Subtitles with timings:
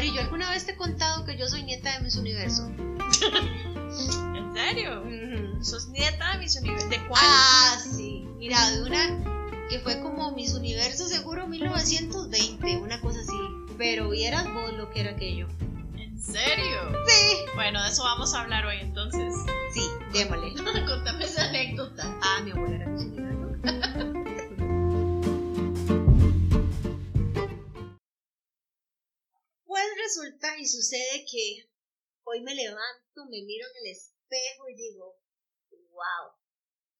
[0.00, 2.66] Mari, yo alguna vez te he contado que yo soy nieta de Miss Universo.
[4.34, 5.04] ¿En serio?
[5.60, 6.88] ¿Sos nieta de Miss Universo?
[6.88, 7.20] ¿De cuál?
[7.22, 8.26] Ah, sí.
[8.38, 13.36] Mira, de una que fue como Miss Universo seguro 1920, una cosa así.
[13.76, 15.48] Pero vieras vos lo que era aquello.
[15.98, 16.78] ¿En serio?
[17.06, 17.36] Sí.
[17.54, 19.34] Bueno, de eso vamos a hablar hoy entonces.
[19.74, 19.82] Sí,
[20.14, 20.54] démosle.
[20.86, 22.10] Contame esa anécdota.
[22.22, 22.89] Ah, mi abuela
[29.80, 31.66] Pues resulta y sucede que
[32.24, 35.18] hoy me levanto, me miro en el espejo y digo,
[35.70, 36.36] wow,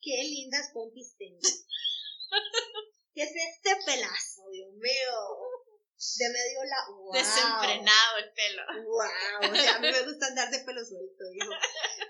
[0.01, 1.41] qué lindas pompis tengo.
[3.15, 5.13] ¿Qué es este pelazo, Dios mío?
[6.17, 6.87] De medio la...
[6.89, 7.13] Wow.
[7.13, 8.63] Desenfrenado el pelo.
[8.85, 11.53] Wow, o sea, a mí me gusta andar de pelo suelto, digo.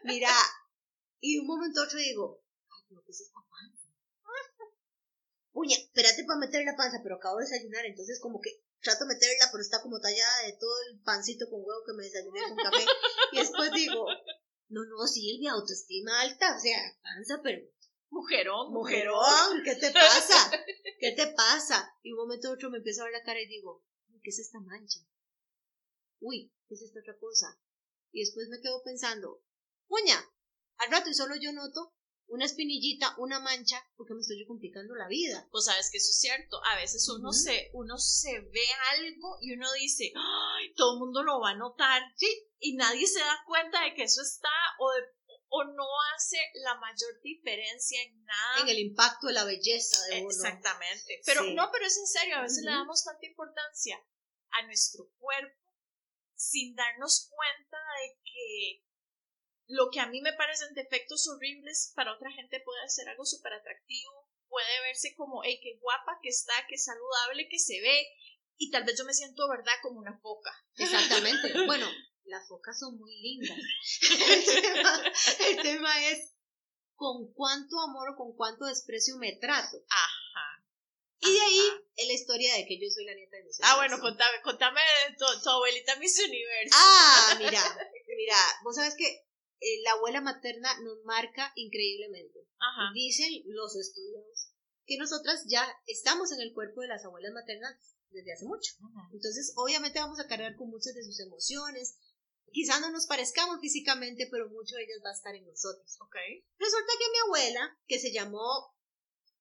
[0.04, 0.30] Mira,
[1.18, 3.88] y un momento otro digo, ay, pero ¿qué es esta panza?
[5.50, 9.14] Puña, espérate para meter la panza, pero acabo de desayunar, entonces como que trato de
[9.14, 12.56] meterla, pero está como tallada de todo el pancito con huevo que me desayuné con
[12.56, 12.84] café.
[13.32, 14.06] Y después digo,
[14.68, 17.60] no, no, Silvia, autoestima alta, o sea, panza, pero
[18.10, 20.50] Mujerón, mujerón, ¿qué te pasa?
[21.00, 21.94] ¿Qué te pasa?
[22.02, 23.84] Y un momento otro me empiezo a ver la cara y digo,
[24.22, 25.00] ¿qué es esta mancha?
[26.18, 27.60] Uy, ¿qué es esta otra cosa?
[28.10, 29.44] Y después me quedo pensando,
[29.86, 30.18] puña,
[30.78, 31.94] al rato y solo yo noto
[32.30, 35.46] una espinillita, una mancha, porque me estoy complicando la vida.
[35.50, 36.60] Pues sabes que eso es cierto.
[36.64, 41.22] A veces uno se, uno se ve algo y uno dice, ay, todo el mundo
[41.22, 42.02] lo va a notar.
[42.16, 42.28] Sí.
[42.58, 45.20] Y nadie se da cuenta de que eso está o de-
[45.52, 48.60] o no hace la mayor diferencia en nada.
[48.62, 50.30] En el impacto de la belleza de uno.
[50.30, 51.20] Exactamente.
[51.26, 51.54] Pero Sí.
[51.54, 54.00] no, pero es en serio, a veces le damos tanta importancia
[54.52, 55.56] a nuestro cuerpo
[56.36, 58.84] sin darnos cuenta de que
[59.70, 63.52] lo que a mí me parecen defectos horribles para otra gente puede ser algo súper
[63.52, 68.06] atractivo, puede verse como, hey, qué guapa que está, qué saludable que se ve,
[68.56, 70.52] y tal vez yo me siento, ¿verdad?, como una foca.
[70.76, 71.52] Exactamente.
[71.66, 71.88] Bueno,
[72.24, 73.58] las focas son muy lindas.
[74.10, 75.02] El tema,
[75.48, 76.34] el tema es
[76.94, 79.78] con cuánto amor o con cuánto desprecio me trato.
[79.88, 80.64] Ajá.
[81.20, 83.76] Y de ahí es la historia de que yo soy la nieta de Miss Ah,
[83.76, 86.76] bueno, contame, contame de tu, tu abuelita Miss Universo.
[86.76, 87.62] Ah, mira,
[88.16, 89.29] mira, vos sabes que
[89.60, 92.40] eh, la abuela materna nos marca increíblemente.
[92.58, 92.90] Ajá.
[92.94, 94.52] Dicen los estudios
[94.86, 97.76] que nosotras ya estamos en el cuerpo de las abuelas maternas
[98.10, 98.72] desde hace mucho.
[99.12, 101.96] Entonces, obviamente vamos a cargar con muchas de sus emociones.
[102.52, 105.96] Quizá no nos parezcamos físicamente, pero mucho de ellas va a estar en nosotros.
[106.58, 108.74] Resulta que mi abuela, que se llamó,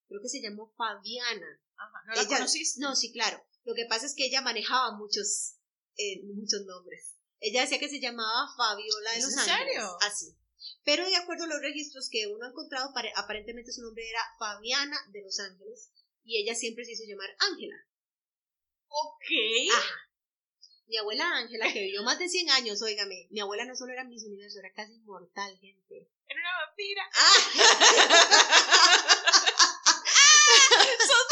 [0.08, 1.62] creo que se llamó Fabiana.
[1.76, 2.04] Ajá.
[2.08, 2.80] ¿No la Ella- conociste?
[2.82, 3.44] No, sí, claro.
[3.64, 5.56] Lo que pasa es que ella manejaba muchos,
[5.98, 7.16] eh, muchos nombres.
[7.42, 9.60] Ella decía que se llamaba Fabiola de ¿Es Los en Ángeles.
[9.74, 9.98] serio?
[10.02, 10.36] Así.
[10.84, 14.22] Pero de acuerdo a los registros que uno ha encontrado, pare- aparentemente su nombre era
[14.38, 15.92] Fabiana de Los Ángeles.
[16.24, 17.76] Y ella siempre se hizo llamar Ángela.
[18.88, 19.26] Ok.
[19.74, 19.96] Ajá.
[20.88, 24.04] Mi abuela Ángela, que vivió más de 100 años, óigame, mi abuela no solo era
[24.04, 26.10] Miss Universo, era casi inmortal, gente.
[26.28, 27.04] Era una vampira.
[31.08, 31.26] ¡Sos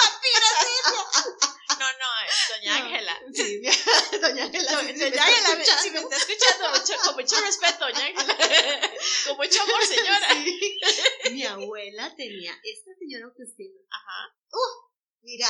[1.79, 2.09] No, no,
[2.49, 2.85] doña No.
[2.85, 3.19] Ángela.
[3.33, 3.61] Sí,
[4.21, 4.71] doña Ángela.
[4.71, 8.37] Do- Doña Ángela, si me está escuchando, mucho, con mucho respeto, doña Ángela.
[9.27, 10.27] Con mucho amor, señora.
[10.33, 10.79] Sí.
[11.31, 13.79] Mi abuela tenía esta señora autoestima.
[13.91, 14.35] Ajá.
[15.21, 15.47] Mira,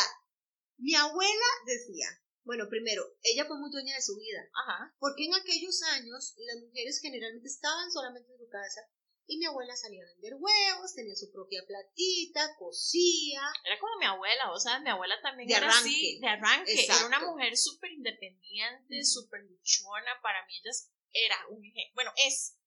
[0.78, 2.08] mi abuela decía,
[2.44, 4.96] bueno, primero, ella fue muy dueña de su vida, Ajá.
[5.00, 8.82] porque en aquellos años las mujeres generalmente estaban solamente en su casa
[9.30, 13.42] y mi abuela salía a vender huevos, tenía su propia platita, cosía.
[13.66, 15.90] Era como mi abuela, o sea, mi abuela también De era arranque.
[15.90, 16.86] así, de arranque.
[16.86, 20.20] Era una mujer súper independiente, súper luchona.
[20.22, 20.72] Para mí, ella
[21.12, 22.58] era un ejemplo, bueno, es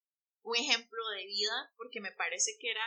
[0.43, 2.85] un ejemplo de vida, porque me parece que era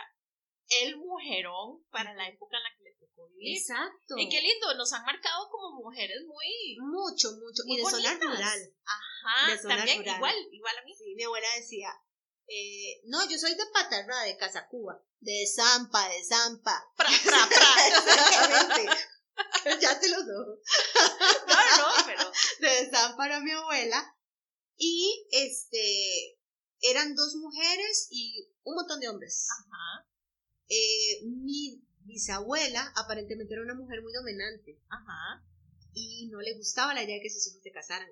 [0.80, 3.58] el mujerón para la época en la que le tocó vivir.
[3.58, 4.14] Exacto.
[4.16, 6.76] Y qué lindo, nos han marcado como mujeres muy.
[6.80, 7.62] Mucho, mucho.
[7.66, 8.20] Muy y de zona bonitas.
[8.38, 8.60] rural.
[8.86, 10.16] Ajá, De zona también, rural.
[10.16, 10.94] igual, igual a mí.
[10.94, 11.90] Sí, mi abuela decía,
[12.48, 16.84] eh, no, yo soy de Patarra, de Casacuba, de Zampa, de Zampa.
[16.96, 17.88] Pra, pra, pra.
[17.88, 18.98] Exactamente.
[19.80, 20.58] ya te los doy.
[21.48, 22.30] No, no, pero.
[22.60, 24.16] De Zampa era mi abuela.
[24.76, 26.38] Y este,
[26.80, 29.46] eran dos mujeres y un montón de hombres.
[29.50, 30.06] Ajá,
[30.68, 35.42] Eh, mi bisabuela aparentemente era una mujer muy dominante ajá.
[35.92, 38.10] y no le gustaba la idea de que sus hijos se casaran.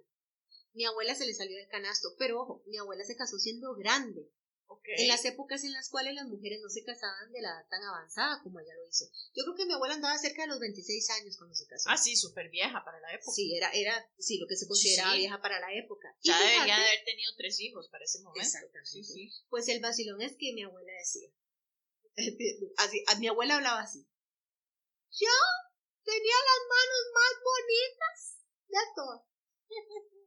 [0.75, 4.31] Mi abuela se le salió del canasto, pero ojo, mi abuela se casó siendo grande.
[4.67, 4.89] Ok.
[4.97, 7.83] En las épocas en las cuales las mujeres no se casaban de la edad tan
[7.83, 9.05] avanzada como ella lo hizo.
[9.35, 11.91] Yo creo que mi abuela andaba cerca de los 26 años cuando se casó.
[11.91, 13.33] Ah, sí, súper vieja para la época.
[13.33, 15.19] Sí, era, era, sí, lo que se consideraba Sí.
[15.19, 16.17] vieja para la época.
[16.23, 18.41] Y Ya debería de haber tenido tres hijos para ese momento.
[18.47, 18.91] Exactamente.
[18.91, 19.31] Sí, sí.
[19.51, 21.29] Pues el vacilón es que mi abuela decía.
[22.79, 24.07] Así, a mi abuela hablaba así.
[25.11, 25.29] Yo
[26.05, 29.23] tenía las manos más bonitas de todas.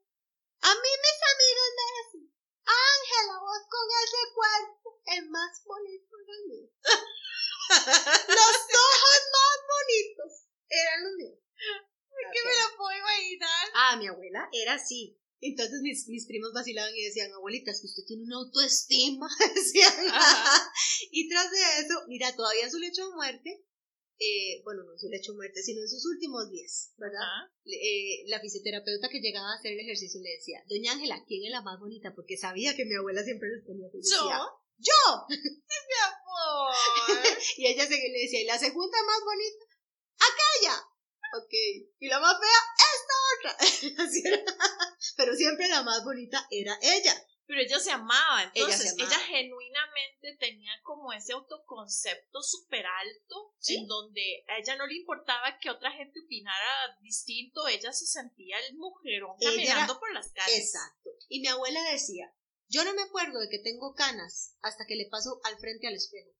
[0.65, 2.33] A mí mis amigas me decían,
[2.65, 6.67] Ángela, vos con ese cuerpo es más bonito que mío.
[8.39, 8.57] los
[8.89, 10.31] ojos más bonitos
[10.67, 11.37] eran los míos.
[12.33, 13.65] ¿Qué me lo puedo imaginar?
[13.75, 15.21] Ah, mi abuela era así.
[15.39, 19.29] Entonces mis, mis primos vacilaban y decían, abuelita, es que usted tiene una autoestima.
[19.53, 19.93] decían.
[21.11, 23.63] y tras de eso, mira, todavía en su lecho de muerte,
[24.19, 27.51] eh, bueno, no en su lecho muerte, sino en sus últimos días, ¿verdad?
[27.65, 31.51] Eh, la fisioterapeuta que llegaba a hacer el ejercicio le decía, doña Ángela, ¿quién es
[31.51, 32.13] la más bonita?
[32.15, 33.89] Porque sabía que mi abuela siempre respondía.
[33.91, 34.65] ¿Yo?
[34.77, 35.25] ¡Yo!
[35.29, 36.75] ¡Mi amor!
[37.57, 39.65] y ella se, le decía, ¿y la segunda más bonita?
[40.15, 40.95] ¡Aquella!
[41.37, 41.53] Ok.
[41.99, 42.61] ¿Y la más fea?
[42.95, 44.55] Esta otra.
[45.17, 47.13] Pero siempre la más bonita era ella.
[47.47, 54.43] Pero ella se amaba, entonces ella, genuinamente tenía como ese autoconcepto súper alto, en donde
[54.47, 59.37] a ella no le importaba que otra gente opinara distinto, ella se sentía el mujerón
[59.39, 60.73] caminando por las calles.
[60.73, 61.11] Exacto.
[61.29, 62.33] Y mi abuela decía,
[62.67, 65.93] yo no me acuerdo de que tengo canas hasta que le paso al frente al
[65.93, 66.31] espejo.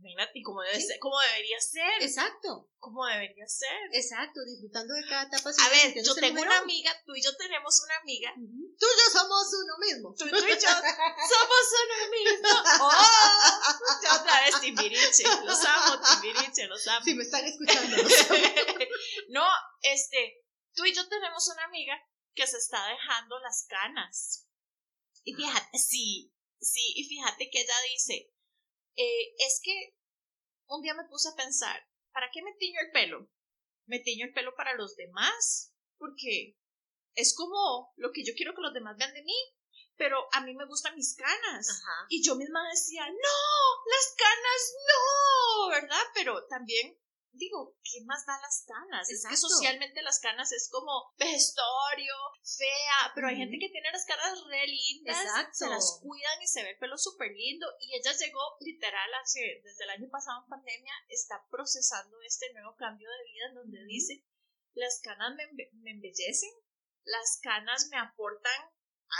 [0.00, 2.00] Imagínate cómo, debe ser, cómo debería ser.
[2.00, 2.70] Exacto.
[2.78, 3.78] Cómo debería ser.
[3.92, 5.50] Exacto, disfrutando de cada etapa.
[5.50, 8.32] A ver, yo tengo una amiga, tú y yo tenemos una amiga.
[8.34, 10.14] Tú y yo somos uno mismo.
[10.16, 12.48] Tú, y yo somos uno mismo.
[12.80, 14.20] ¡Oh!
[14.20, 15.24] otra vez Timbiriche.
[15.44, 17.04] Los amo, Timbiriche, los amo.
[17.04, 17.96] Si me están escuchando.
[19.28, 19.46] no,
[19.82, 21.94] este, tú y yo tenemos una amiga
[22.34, 24.46] que se está dejando las canas.
[25.24, 28.32] Y fíjate, sí, sí, y fíjate que ella dice,
[28.96, 29.96] eh, es que
[30.66, 33.28] un día me puse a pensar, ¿para qué me tiño el pelo?
[33.86, 35.74] ¿Me tiño el pelo para los demás?
[35.98, 36.56] Porque
[37.14, 39.36] es como lo que yo quiero que los demás vean de mí,
[39.96, 41.82] pero a mí me gustan mis canas.
[42.08, 46.06] Y yo misma decía, no, las canas no, ¿verdad?
[46.14, 46.98] Pero también
[47.32, 49.08] digo, ¿qué más da las canas?
[49.08, 54.04] Es que socialmente las canas es como vejestorio, fea, pero hay gente que tiene las
[54.04, 55.18] caras re lindas,
[55.52, 57.66] se las cuidan y se ve el pelo súper lindo.
[57.80, 62.74] Y ella llegó literal hace, desde el año pasado en pandemia, está procesando este nuevo
[62.76, 64.24] cambio de vida en donde dice,
[64.74, 65.46] las canas me,
[65.82, 66.52] me embellecen,
[67.04, 68.70] las canas me aportan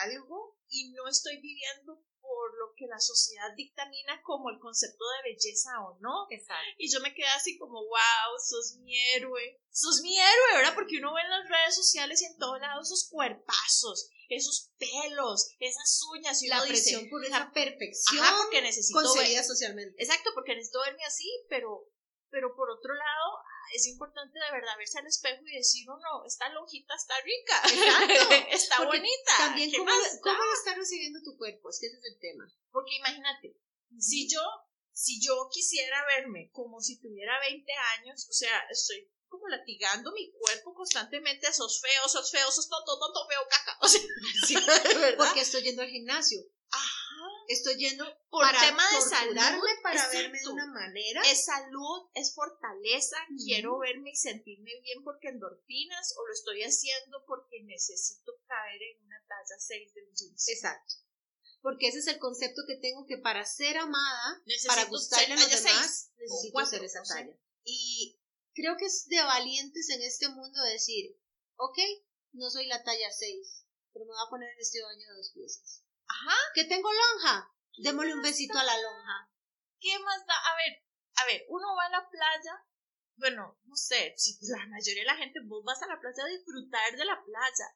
[0.02, 2.04] algo y no estoy viviendo
[2.40, 6.24] por lo que la sociedad dictamina como el concepto de belleza o no.
[6.30, 6.72] Exacto.
[6.78, 9.60] Y yo me quedé así como, wow, sos mi héroe.
[9.70, 10.74] Sos mi héroe, ¿verdad?
[10.74, 15.50] Porque uno ve en las redes sociales y en todos lados esos cuerpazos, esos pelos,
[15.60, 16.42] esas uñas.
[16.42, 18.24] Y la presión por esa perfección.
[18.24, 18.98] Ajá, porque necesito.
[18.98, 20.02] Conseguida socialmente.
[20.02, 21.92] Exacto, porque necesito verme así, pero,
[22.30, 23.29] pero por otro lado,
[23.72, 27.62] es importante de verdad verse al espejo y decir, oh, no, esta lonjita está rica,
[28.50, 29.32] está bonita.
[29.38, 29.90] También, ¿cómo,
[30.22, 31.70] ¿cómo está recibiendo tu cuerpo?
[31.70, 32.44] Es que ese es el tema.
[32.70, 33.56] Porque imagínate,
[33.98, 34.40] si yo,
[34.92, 40.32] si yo quisiera verme como si tuviera 20 años, o sea, estoy como latigando mi
[40.32, 43.78] cuerpo constantemente, sos feo, sos feo, sos tonto, tonto, feo, caca.
[43.80, 44.00] O sea,
[44.46, 45.16] sí, ¿verdad?
[45.16, 46.40] Porque estoy yendo al gimnasio.
[47.50, 49.34] Estoy yendo por para tema de salud.
[49.82, 51.20] para verme de una manera.
[51.22, 53.16] Es salud, es fortaleza.
[53.44, 59.04] Quiero verme y sentirme bien porque endorfinas o lo estoy haciendo porque necesito caer en
[59.04, 60.48] una talla 6 de jeans.
[60.48, 60.94] Exacto.
[61.60, 65.50] Porque ese es el concepto que tengo que para ser amada, para gustarle a los
[65.50, 67.36] demás, necesito ser esa talla.
[67.64, 68.16] Y
[68.54, 71.18] creo que es de valientes en este mundo decir,
[71.56, 71.78] ok,
[72.30, 75.16] no soy la talla 6, pero me voy a poner el vestido de baño de
[75.16, 75.82] dos piezas
[76.20, 76.36] Ajá.
[76.54, 77.50] Que tengo lonja.
[77.78, 79.30] Démosle un besito a la lonja.
[79.80, 80.34] ¿Qué más da?
[80.34, 80.84] A ver,
[81.16, 82.64] a ver, uno va a la playa.
[83.16, 86.28] Bueno, no sé, si la mayoría de la gente, vos vas a la playa a
[86.28, 87.66] disfrutar de la playa,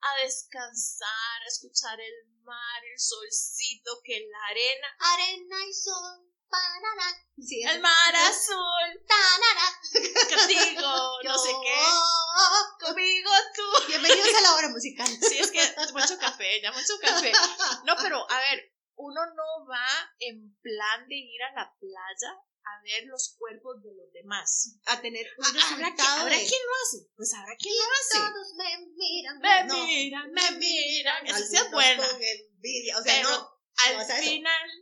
[0.00, 4.96] a descansar, a escuchar el mar, el solcito, que la arena.
[4.98, 6.31] Arena y sol.
[7.64, 8.82] El mar azul.
[10.28, 12.86] Contigo, no sé qué.
[12.86, 13.86] Conmigo tú.
[13.88, 15.06] Bienvenidos a la hora musical.
[15.20, 15.60] Sí, es que
[15.92, 17.32] mucho café, ya mucho café.
[17.84, 19.86] No, pero a ver, uno no va
[20.18, 22.32] en plan de ir a la playa
[22.64, 24.76] a ver los cuerpos de los demás.
[24.86, 26.20] A tener un resultado.
[26.20, 27.08] ¿Habrá, quien lo hace?
[27.16, 28.18] Pues habrá quien lo hace.
[28.18, 29.38] Todos me miran.
[29.38, 31.26] Me miran, me miran.
[31.26, 32.06] Eso sí es buena.
[32.06, 33.52] O sea, no.
[33.84, 34.81] Al final al final.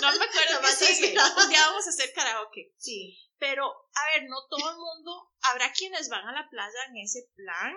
[0.00, 1.14] No me acuerdo qué sigue.
[1.42, 2.74] Un día vamos a hacer karaoke.
[2.78, 3.18] Sí.
[3.38, 5.32] Pero, a ver, no todo el mundo.
[5.42, 7.72] Habrá quienes van a la playa en ese plan,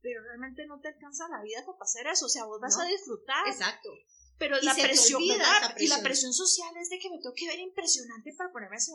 [0.00, 2.26] pero realmente no te alcanza la vida para hacer eso.
[2.26, 3.48] O sea, vos vas a disfrutar.
[3.48, 3.90] Exacto.
[4.38, 5.22] Pero la presión.
[5.22, 8.92] Y la presión social es de que me tengo que ver impresionante para ponerme ese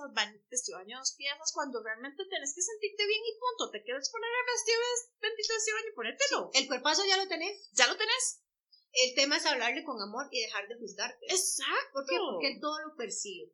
[0.49, 3.71] vestido de dos piezas cuando realmente tenés que sentirte bien y punto.
[3.71, 6.51] Te quieres poner el vestido de baño y ponértelo.
[6.53, 7.69] el cuerpazo ya lo tenés.
[7.73, 8.41] Ya lo tenés.
[8.91, 11.25] El tema es hablarle con amor y dejar de juzgarte.
[11.27, 11.93] Exacto.
[11.93, 12.17] ¿Por qué?
[12.17, 13.53] Porque él todo lo percibe.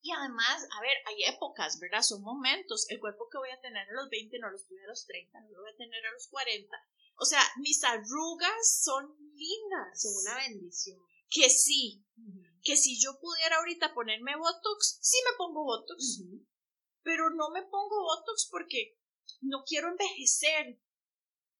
[0.00, 2.02] Y además, a ver, hay épocas, ¿verdad?
[2.02, 2.86] Son momentos.
[2.90, 5.40] El cuerpo que voy a tener a los 20 no lo tuve a los 30,
[5.40, 6.76] no lo voy a tener a los 40.
[7.18, 10.00] O sea, mis arrugas son lindas.
[10.00, 11.00] Son una bendición.
[11.28, 12.04] Que sí,
[12.62, 16.22] que si yo pudiera ahorita ponerme Botox, sí me pongo Botox.
[17.02, 18.96] Pero no me pongo Botox porque
[19.40, 20.78] no quiero envejecer.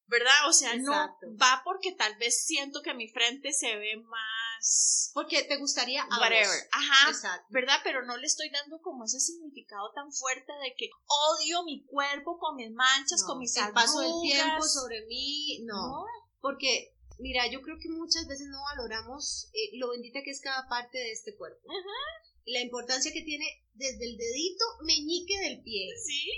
[0.09, 0.49] ¿Verdad?
[0.49, 5.11] O sea, no va porque tal vez siento que mi frente se ve más.
[5.15, 6.69] Porque te gustaría a Whatever.
[6.71, 7.43] Ajá.
[7.51, 7.81] ¿Verdad?
[7.83, 12.39] Pero no le estoy dando como ese significado tan fuerte de que odio mi cuerpo
[12.39, 15.63] con mis manchas, con mis El paso del tiempo sobre mí.
[15.65, 16.05] No.
[16.41, 20.69] Porque, mira, yo creo que muchas veces no valoramos eh, lo bendita que es cada
[20.69, 21.69] parte de este cuerpo.
[21.69, 22.33] Ajá.
[22.45, 23.45] La importancia que tiene
[23.75, 25.89] desde el dedito meñique del pie.
[26.05, 26.31] Sí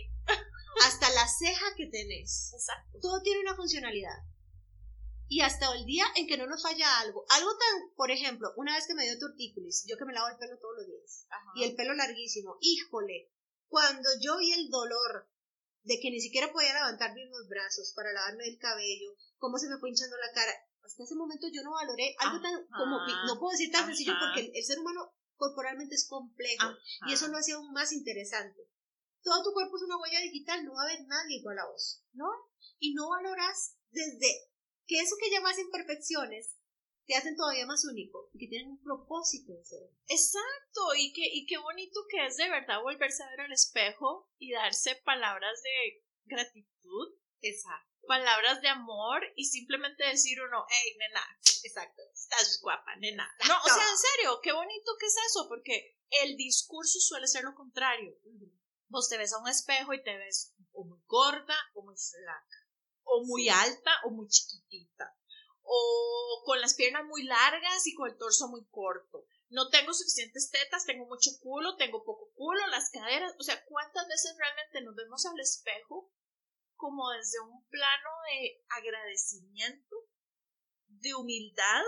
[0.85, 2.53] hasta la ceja que tenés.
[2.55, 2.99] Exacto.
[3.01, 4.17] Todo tiene una funcionalidad.
[5.29, 7.27] Y hasta el día en que no nos falla algo.
[7.29, 10.39] Algo tan, por ejemplo, una vez que me dio tortícolis, yo que me lavo el
[10.39, 13.31] pelo todos los días, y el pelo larguísimo, híjole,
[13.69, 15.29] cuando yo vi el dolor
[15.83, 19.69] de que ni siquiera podía levantar bien los brazos para lavarme el cabello, cómo se
[19.69, 23.39] me fue hinchando la cara, hasta ese momento yo no valoré algo tan, como, no
[23.39, 26.73] puedo decir tan sencillo porque el, ser humano corporalmente es complejo,
[27.07, 28.67] y eso lo hacía aún más interesante
[29.29, 32.03] todo tu cuerpo es una huella digital, no va a haber nadie igual a vos,
[32.15, 32.29] ¿no?
[32.79, 34.49] Y no valoras desde
[34.87, 36.57] que eso que llamas imperfecciones
[37.05, 39.91] te hacen todavía más único y que tienen un propósito de ser.
[40.09, 44.31] Exacto, y, que, y qué bonito que es de verdad volverse a ver al espejo
[44.39, 47.19] y darse palabras de gratitud.
[47.43, 48.07] Exacto.
[48.07, 51.21] Palabras de amor y simplemente decir uno, hey, nena,
[51.65, 53.31] exacto, estás guapa, nena.
[53.47, 57.45] No, o sea, en serio, qué bonito que es eso, porque el discurso suele ser
[57.45, 58.17] lo contrario
[58.89, 62.69] vos te ves a un espejo y te ves o muy gorda o muy flaca,
[63.05, 65.17] o muy alta o muy chiquitita,
[65.63, 69.25] o con las piernas muy largas y con el torso muy corto.
[69.51, 74.07] No tengo suficientes tetas, tengo mucho culo, tengo poco culo, las caderas, o sea, ¿cuántas
[74.07, 76.13] veces realmente nos vemos al espejo
[76.77, 79.97] como desde un plano de agradecimiento,
[80.87, 81.83] de humildad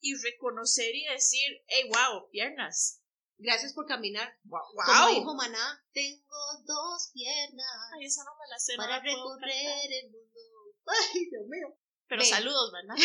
[0.00, 3.02] y reconocer y decir, hey, wow, piernas,
[3.38, 4.38] Gracias por caminar.
[4.44, 4.60] Wow.
[4.74, 7.66] Como dijo Maná, tengo dos piernas.
[7.94, 8.76] Ay, esa no me la sé.
[8.76, 10.40] Para recorrer el mundo.
[10.86, 11.76] Ay, Dios mío.
[12.08, 12.94] Pero saludos, ¿verdad?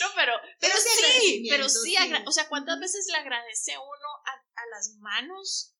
[0.00, 4.66] no, pero, pero, sí, pero sí, o sea, ¿cuántas veces le agradece uno a, a
[4.70, 5.74] las manos,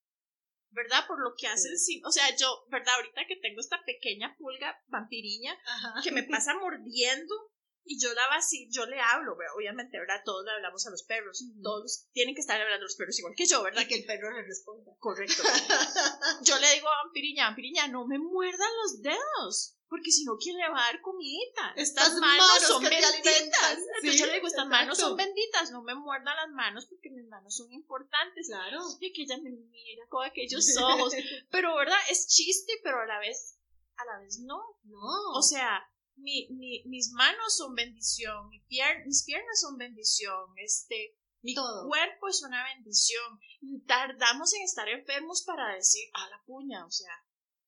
[0.70, 1.06] verdad?
[1.06, 2.02] Por lo que hacen, sí.
[2.04, 2.94] o sea, yo, ¿verdad?
[2.96, 5.56] Ahorita que tengo esta pequeña pulga vampiriña
[6.02, 7.52] que me pasa mordiendo,
[7.86, 10.22] y yo daba así, yo le hablo, obviamente, ¿verdad?
[10.24, 13.34] Todos le hablamos a los perros, todos tienen que estar hablando a los perros igual
[13.36, 13.82] que yo, ¿verdad?
[13.82, 14.92] Y que el perro le responda.
[14.98, 15.42] Correcto.
[16.42, 20.56] yo le digo a Vampiriña, Vampiriña, no me muerdan los dedos, porque si no, ¿quién
[20.56, 21.74] le va a dar comidita?
[21.76, 23.78] Estas, manos, son benditas.
[24.02, 27.26] Entonces yo le digo, estas manos son benditas, no me muerdan las manos porque mis
[27.28, 28.48] manos son importantes.
[28.48, 28.80] Claro.
[28.98, 31.12] Y que ella me mira con aquellos ojos.
[31.50, 31.98] pero, ¿verdad?
[32.10, 33.58] Es chiste, pero a la vez,
[33.96, 34.78] a la vez no.
[34.84, 35.32] No.
[35.36, 38.60] O sea, mi, mi, mis manos son bendición, mi
[39.06, 43.38] mis piernas son bendición, este, mi cuerpo es una bendición.
[43.86, 47.12] Tardamos en estar enfermos para decir, a la puña, o sea,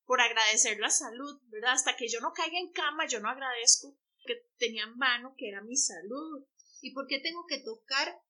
[0.06, 1.72] por agradecer la salud, ¿verdad?
[1.72, 5.48] Hasta que yo no caiga en cama, yo no agradezco que tenía en mano que
[5.48, 6.46] era mi salud.
[6.80, 8.22] ¿Y por qué tengo que tocar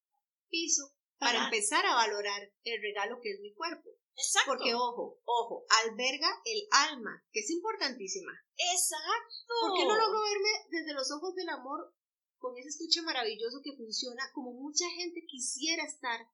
[0.49, 3.91] piso para empezar a valorar el regalo que es mi cuerpo?
[4.17, 4.53] Exacto.
[4.53, 8.33] Porque, ojo, ojo, alberga el alma, que es importantísima.
[8.57, 9.55] Exacto.
[9.61, 11.95] ¿Por qué no logro verme desde los ojos del amor
[12.39, 16.29] con ese estuche maravilloso que funciona como mucha gente quisiera estar?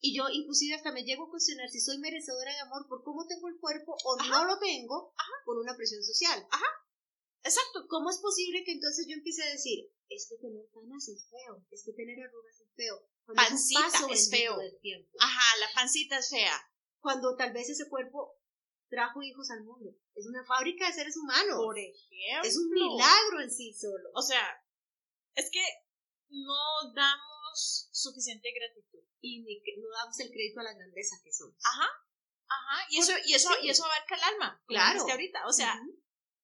[0.00, 3.26] Y yo inclusive hasta me llego a cuestionar si soy merecedora de amor por cómo
[3.26, 5.14] tengo el cuerpo o no lo tengo
[5.46, 6.44] por una presión social.
[6.50, 6.66] Ajá.
[7.44, 7.86] Exacto.
[7.88, 11.64] ¿Cómo es posible que entonces yo empiece a decir, es que tener canas es feo,
[11.70, 13.08] es que tener arrugas es feo?
[13.26, 14.58] Pancita es, es feo.
[15.18, 16.68] Ajá, la pancita es fea
[17.02, 18.38] cuando tal vez ese cuerpo
[18.88, 19.90] trajo hijos al mundo.
[20.14, 21.56] Es una fábrica de seres humanos.
[21.56, 22.48] Por ejemplo.
[22.48, 24.10] Es un milagro en sí solo.
[24.14, 24.62] O sea,
[25.34, 25.64] es que
[26.28, 29.00] no damos suficiente gratitud.
[29.20, 31.56] Y ni que no damos el crédito a la grandeza que somos.
[31.64, 31.88] Ajá.
[32.48, 32.86] Ajá.
[32.90, 34.62] Y eso, y eso, y eso abarca el alma.
[34.66, 35.00] Claro.
[35.08, 35.46] ahorita.
[35.46, 35.80] O sea,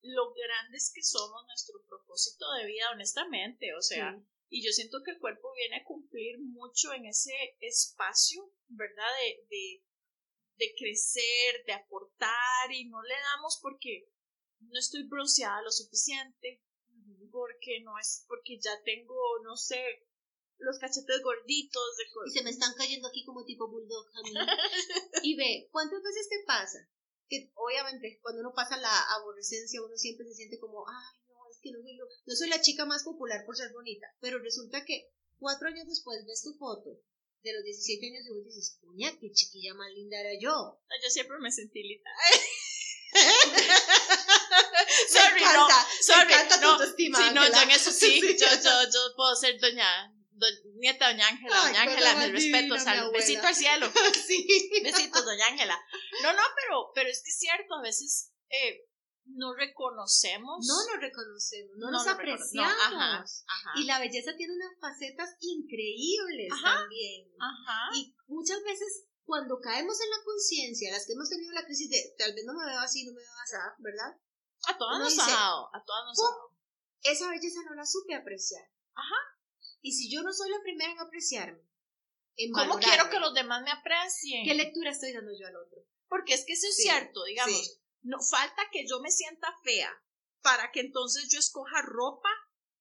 [0.03, 3.75] lo grandes que somos, nuestro propósito de vida, honestamente.
[3.75, 4.19] O sea,
[4.51, 9.13] y yo siento que el cuerpo viene a cumplir mucho en ese espacio, ¿verdad?
[9.51, 9.83] de
[10.59, 14.11] de crecer, de aportar y no le damos porque
[14.61, 16.63] no estoy bronceada lo suficiente,
[17.31, 19.15] porque no es, porque ya tengo,
[19.45, 19.81] no sé,
[20.59, 24.35] los cachetes gorditos de Y se me están cayendo aquí como tipo bulldog a mí.
[25.23, 26.79] y ve, ¿cuántas veces te pasa?
[27.29, 31.28] Que obviamente cuando uno pasa la aborrecencia uno siempre se siente como, ay,
[31.73, 35.11] que no soy, no soy la chica más popular por ser bonita, pero resulta que
[35.39, 37.01] cuatro años después ves tu foto
[37.43, 40.81] de los 17 años y vos dices, puña, qué chiquilla más linda era yo.
[41.03, 42.11] Yo siempre me sentí linda.
[45.09, 45.69] sorry, no,
[46.03, 48.37] sorry, me encanta no, tu autoestima, sí, no, yo en eso sí, Sí.
[48.39, 50.47] yo, yo, yo puedo ser doña, do-
[50.77, 53.91] nieta doña Ángela, doña Ángela, mis respetos, al, besito al cielo,
[54.27, 54.47] sí.
[54.83, 55.79] besitos doña Ángela.
[56.23, 58.88] No, no, pero, pero es que es cierto, a veces eh,
[59.29, 60.67] no reconocemos.
[60.67, 62.75] No nos reconocemos, no, No nos no, apreciamos.
[62.83, 66.79] ajá, ajá, Y la belleza tiene unas facetas increíbles Ajá.
[66.81, 67.31] también.
[67.39, 71.91] ajá, Y muchas veces cuando caemos en la conciencia, las que hemos tenido la crisis
[71.91, 74.17] de tal vez no me veo así, no me veo así, ¿verdad?
[74.67, 76.53] a todas uno nos ha dado, a todas nos ha dado.
[77.03, 78.65] Esa belleza no la supe apreciar.
[78.95, 79.17] Ajá.
[79.83, 81.63] Y si yo no soy la primera en apreciarme,
[82.37, 84.45] en ¿Cómo valorarme, quiero que los demás me aprecien?
[84.45, 85.79] ¿Qué lectura estoy dando yo al otro?
[86.09, 87.81] Porque es que eso es Sí, cierto, digamos, sí.
[88.03, 89.91] No falta que yo me sienta fea
[90.43, 92.29] para que entonces yo escoja ropa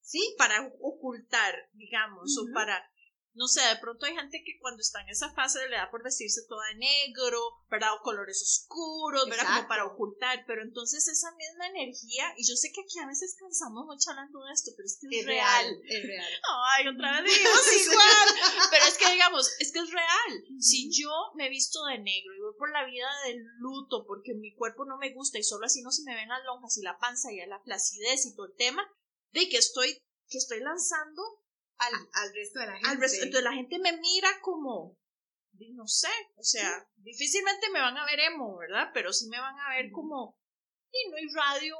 [0.01, 0.35] ¿Sí?
[0.37, 2.89] para ocultar, digamos, o para,
[3.37, 6.03] no sé, de pronto hay gente que cuando está en esa fase le da por
[6.03, 7.39] vestirse toda de negro,
[7.69, 7.93] ¿verdad?
[7.95, 9.45] O colores oscuros, ¿verdad?
[9.55, 13.35] Como para ocultar, pero entonces esa misma energía, y yo sé que aquí a veces
[13.39, 15.65] cansamos mucho hablando de esto, pero es que es, Es real.
[15.65, 16.33] real, es real.
[16.75, 17.81] Ay, otra vez dijimos Sí.
[17.89, 18.27] igual.
[18.71, 20.31] Pero es que digamos, es que es real.
[20.59, 24.53] Si yo me visto de negro y voy por la vida del luto porque mi
[24.55, 26.97] cuerpo no me gusta y solo así no se me ven las lonjas y la
[26.97, 28.83] panza y la flacidez y todo el tema,
[29.31, 29.93] de que estoy,
[30.27, 31.21] que estoy lanzando
[31.79, 32.89] Al, al resto de la gente.
[32.89, 33.23] al resto.
[33.23, 34.97] Entonces la gente me mira como,
[35.73, 38.89] no sé, o sea, difícilmente me van a ver emo, ¿verdad?
[38.93, 40.39] Pero sí me van a ver como,
[40.91, 41.77] y no hay radio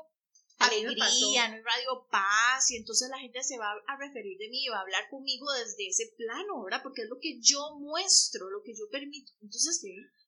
[0.59, 4.65] alegría, no hay radio paz, y entonces la gente se va a referir de mí
[4.65, 6.81] y va a hablar conmigo desde ese plano, ¿verdad?
[6.81, 9.31] Porque es lo que yo muestro, lo que yo permito.
[9.41, 9.81] Entonces,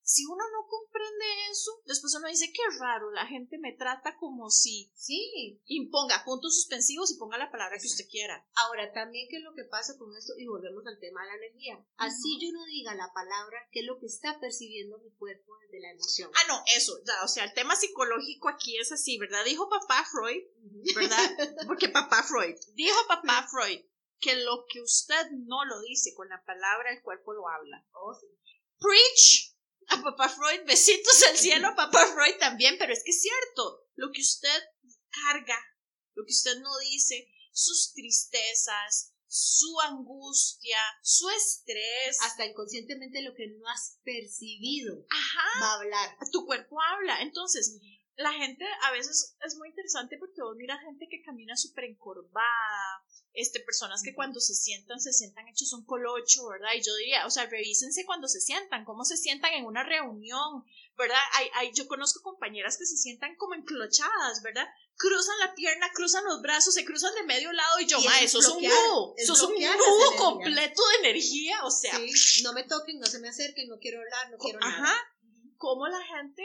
[0.10, 4.50] si uno no comprende eso, después uno dice, qué raro, la gente me trata como
[4.50, 5.62] si Sí.
[5.68, 8.44] imponga puntos suspensivos y ponga la palabra que usted quiera.
[8.56, 10.34] Ahora, también, ¿qué es lo que pasa con esto?
[10.40, 11.86] Y volvemos al tema de la energía.
[11.98, 15.80] Así yo no diga la palabra, ¿qué es lo que está percibiendo mi cuerpo desde
[15.80, 16.32] la emoción?
[16.34, 19.46] Ah, no, eso, ya, o sea, el tema psicológico aquí es así, ¿verdad?
[19.46, 20.42] Dijo papá Freud,
[20.96, 21.18] ¿verdad?
[21.68, 23.82] Porque papá Freud, dijo papá Freud
[24.20, 27.86] que lo que usted no lo dice con la palabra, el cuerpo lo habla.
[27.94, 28.26] Oh, sí.
[28.80, 29.49] Preach
[29.90, 34.12] a papá Freud, besitos al cielo, papá Freud también, pero es que es cierto, lo
[34.12, 34.64] que usted
[35.10, 35.58] carga,
[36.16, 43.48] lo que usted no dice, sus tristezas, su angustia, su estrés, Hasta inconscientemente lo que
[43.48, 46.18] no has percibido ajá, va a hablar.
[46.32, 47.22] tu cuerpo habla.
[47.22, 47.80] Entonces,
[48.20, 53.02] la gente a veces es muy interesante porque vos miras gente que camina súper encorvada,
[53.32, 56.72] este, personas que cuando se sientan, se sientan hechos un colocho, ¿verdad?
[56.76, 60.66] Y yo diría, o sea, revísense cuando se sientan, cómo se sientan en una reunión,
[60.98, 61.18] ¿verdad?
[61.36, 64.68] Hay, hay, yo conozco compañeras que se sientan como enclochadas, ¿verdad?
[64.98, 68.40] Cruzan la pierna, cruzan los brazos, se cruzan de medio lado y yo, ma, eso
[68.40, 72.52] es un nudo, es eso es un nudo completo de energía, o sea, Sí, no
[72.52, 74.74] me toquen, no se me acerquen, no quiero hablar, no quiero nada.
[74.74, 75.16] Ajá.
[75.56, 76.44] Cómo la gente,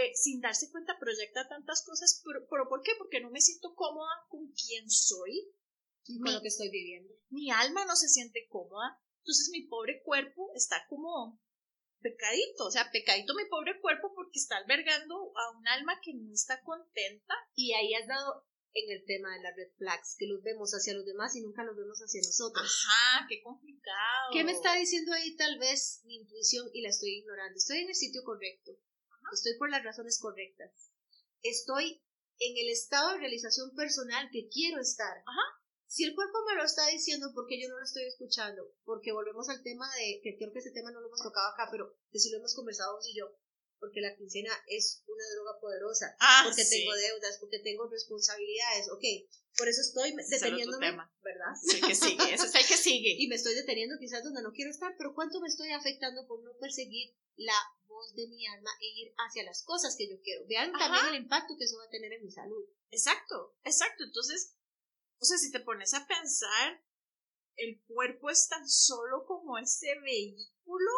[0.00, 2.22] eh, sin darse cuenta, proyecta tantas cosas.
[2.24, 2.92] Pero, pero ¿por qué?
[2.98, 5.52] Porque no me siento cómoda con quién soy.
[6.06, 7.12] Con Mi, lo que estoy viviendo.
[7.30, 9.00] mi alma no se siente cómoda.
[9.18, 11.40] Entonces mi pobre cuerpo está como
[12.00, 12.66] pecadito.
[12.66, 16.62] O sea, pecadito mi pobre cuerpo porque está albergando a un alma que no está
[16.62, 17.34] contenta.
[17.54, 20.92] Y ahí has dado en el tema de las red flags, que los vemos hacia
[20.94, 22.86] los demás y nunca los vemos hacia nosotros.
[22.86, 24.30] Ajá, qué complicado.
[24.32, 27.56] ¿Qué me está diciendo ahí tal vez mi intuición y la estoy ignorando?
[27.56, 28.72] Estoy en el sitio correcto.
[29.32, 30.90] Estoy por las razones correctas.
[31.42, 32.02] Estoy
[32.38, 35.24] en el estado de realización personal que quiero estar.
[35.86, 38.74] Si el cuerpo me lo está diciendo, ¿por qué yo no lo estoy escuchando?
[38.84, 41.68] Porque volvemos al tema de, que creo que ese tema no lo hemos tocado acá,
[41.70, 43.30] pero que sí lo hemos conversado vos y yo,
[43.78, 46.78] porque la quincena es una droga poderosa, Ah, porque sí.
[46.80, 49.04] tengo deudas, porque tengo responsabilidades, ok,
[49.56, 51.14] por eso estoy deteniéndome, tema.
[51.22, 51.54] ¿verdad?
[51.72, 53.14] El que sigue, ese es el que sigue.
[53.18, 56.42] y me estoy deteniendo quizás donde no quiero estar, pero ¿cuánto me estoy afectando por
[56.42, 60.46] no perseguir la voz de mi alma e ir hacia las cosas que yo quiero?
[60.46, 60.86] Vean Ajá.
[60.86, 62.64] también el impacto que eso va a tener en mi salud.
[62.90, 64.04] Exacto, exacto.
[64.04, 64.56] Entonces,
[65.18, 66.82] o sea, si te pones a pensar,
[67.56, 70.90] el cuerpo es tan solo como ese vehículo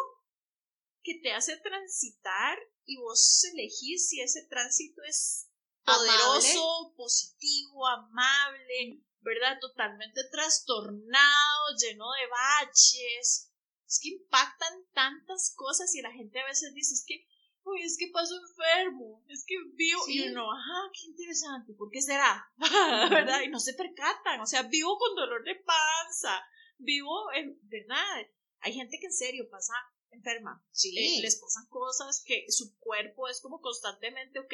[1.01, 5.49] que te hace transitar y vos elegís si ese tránsito es
[5.85, 9.57] poderoso, positivo, amable, ¿verdad?
[9.59, 13.48] Totalmente trastornado, lleno de baches.
[13.89, 17.25] Es que impactan tantas cosas y la gente a veces dice, es que,
[17.63, 20.19] uy, es que paso enfermo, es que vivo, Sí.
[20.19, 22.45] y uno, ajá, qué interesante, ¿por qué será?
[23.09, 23.41] ¿Verdad?
[23.41, 26.39] Y no se percatan, o sea, vivo con dolor de panza,
[26.77, 28.27] vivo, en, ¿verdad?
[28.59, 29.73] Hay gente que en serio pasa
[30.11, 30.95] enferma, Sí.
[30.97, 34.53] eh, les pasan cosas que su cuerpo es como constantemente, ok,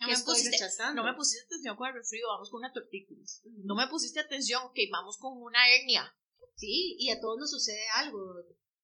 [0.00, 0.58] no me, pusiste,
[0.94, 3.40] no me pusiste atención con el resfrío, vamos con una tortícolis.
[3.64, 6.14] No me pusiste atención, ok, vamos con una hernia.
[6.56, 8.18] Sí, y a todos nos sucede algo.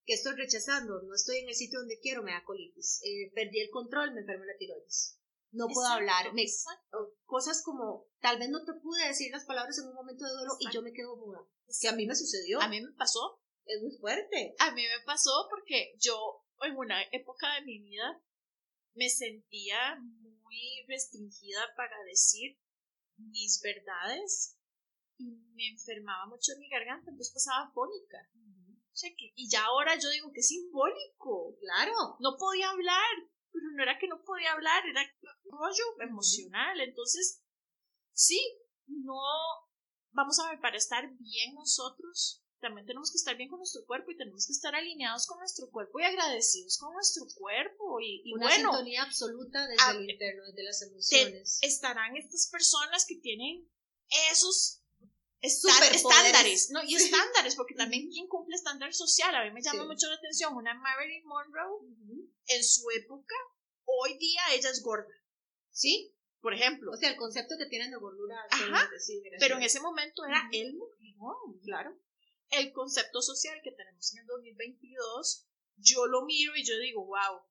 [0.05, 1.01] ¿Qué estoy rechazando?
[1.03, 3.01] No estoy en el sitio donde quiero, me da colitis.
[3.03, 5.19] Eh, perdí el control, me enfermo la tiroides.
[5.51, 6.33] No puedo hablar.
[6.33, 6.45] Me,
[7.25, 10.53] cosas como, tal vez no te pude decir las palabras en un momento de duelo
[10.59, 11.39] y yo me quedo muda.
[11.79, 12.61] Que a mí me sucedió.
[12.61, 13.41] A mí me pasó.
[13.65, 14.55] Es muy fuerte.
[14.59, 18.21] A mí me pasó porque yo en una época de mi vida
[18.93, 22.57] me sentía muy restringida para decir
[23.17, 24.57] mis verdades
[25.21, 28.17] y me enfermaba mucho mi garganta, entonces pasaba fónica.
[29.35, 31.55] Y ya ahora yo digo que es simbólico.
[31.59, 32.17] Claro.
[32.19, 33.15] No podía hablar,
[33.51, 35.01] pero no era que no podía hablar, era
[35.45, 36.79] rollo emocional.
[36.81, 37.41] Entonces,
[38.13, 38.39] sí,
[38.87, 39.19] no.
[40.11, 44.11] Vamos a ver, para estar bien nosotros, también tenemos que estar bien con nuestro cuerpo
[44.11, 47.99] y tenemos que estar alineados con nuestro cuerpo y agradecidos con nuestro cuerpo.
[48.01, 51.59] Y, Una sintonía absoluta desde el interno, desde las emociones.
[51.61, 53.71] estarán estas personas que tienen
[54.31, 54.80] esos
[55.41, 56.83] estándares, ¿no?
[56.83, 60.55] Y estándares, porque también quien cumple estándar social, a mí me llama mucho la atención,
[60.55, 61.87] una Marilyn Monroe,
[62.47, 63.35] en su época,
[63.85, 65.13] hoy día ella es gorda,
[65.71, 66.15] ¿sí?
[66.41, 66.91] Por ejemplo.
[66.91, 68.35] O sea, el concepto que tienen de gordura.
[68.49, 68.89] Ajá,
[69.39, 70.75] pero en ese momento era el
[71.63, 71.95] claro
[72.51, 77.41] el concepto social que tenemos en el 2022, yo lo miro y yo digo, wow,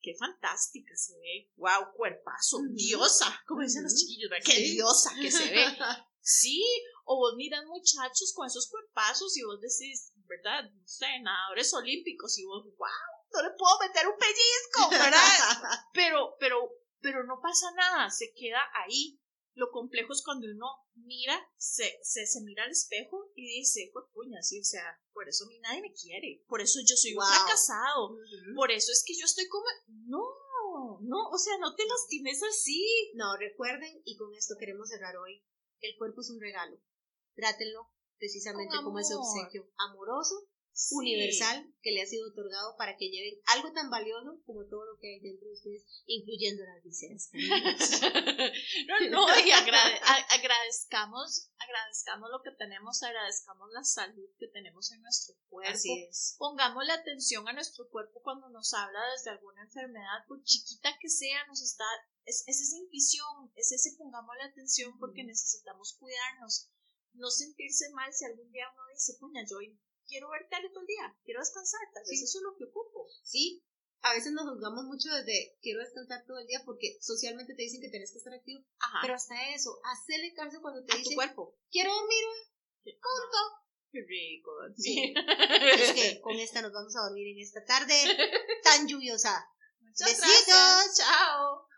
[0.00, 5.50] qué fantástica se ve, wow, cuerpazo, diosa, como dicen los chiquillos, qué diosa que se
[5.50, 5.64] ve.
[6.26, 6.64] Sí,
[7.04, 10.70] o vos miras muchachos con esos cuerpazos y vos decís, ¿verdad?
[10.70, 12.88] No sé, nadadores olímpicos y vos, wow,
[13.32, 15.20] no le puedo meter un pellizco, ¿verdad?
[15.94, 19.20] pero, pero, pero no pasa nada, se queda ahí.
[19.56, 24.06] Lo complejo es cuando uno mira, se, se, se mira al espejo y dice, pues
[24.12, 27.14] puña, sí, o sea, por eso a mí nadie me quiere, por eso yo soy
[27.14, 28.16] un fracasado,
[28.56, 33.12] por eso es que yo estoy como, no, no, o sea, no te lastimes así.
[33.14, 35.42] No, recuerden, y con esto queremos cerrar hoy,
[35.80, 36.76] el cuerpo es un regalo.
[37.34, 40.48] Trátenlo precisamente como ese obsequio amoroso
[40.90, 44.98] universal que le ha sido otorgado para que lleven algo tan valioso como todo lo
[44.98, 47.30] que hay dentro de ustedes, incluyendo las vísceras.
[48.88, 55.36] no, no, y agradezcamos, agradezcamos lo que tenemos, agradezcamos la salud que tenemos en nuestro
[55.48, 55.72] cuerpo.
[55.72, 56.34] Así es.
[56.38, 61.08] Pongamos la atención a nuestro cuerpo cuando nos habla desde alguna enfermedad, por chiquita que
[61.08, 61.84] sea, nos está,
[62.24, 66.68] es, es esa intuición, es ese pongamos la atención porque necesitamos cuidarnos
[67.14, 69.58] no sentirse mal si algún día uno dice, puña, yo
[70.06, 73.06] quiero ver tele todo el día, quiero descansar, tal vez eso es lo que ocupo.
[73.22, 73.64] Sí,
[74.02, 77.80] a veces nos juzgamos mucho desde quiero descansar todo el día porque socialmente te dicen
[77.80, 78.64] que tienes que estar activo,
[79.00, 81.56] pero hasta eso, hacerle caso cuando te dicen, cuerpo.
[81.70, 83.64] quiero dormir hoy, punto.
[83.90, 84.50] Qué rico.
[84.76, 85.14] Sí.
[85.78, 87.94] es que con esta nos vamos a dormir en esta tarde
[88.64, 89.48] tan lluviosa.
[89.80, 90.46] Muchas Besitos.
[90.46, 90.96] Gracias.
[90.96, 91.68] Chao.